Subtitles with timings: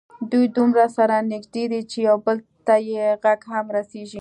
[0.31, 4.09] دوی دومره سره نږدې دي چې یو بل ته یې غږ هم رسېږي.